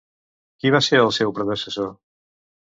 Qui 0.63 0.71
va 0.77 0.81
ser 0.87 1.03
el 1.03 1.13
seu 1.19 1.35
predecessor? 1.41 1.95